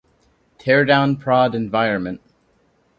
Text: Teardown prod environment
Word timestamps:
Teardown 0.57 1.17
prod 1.19 1.53
environment 1.53 2.21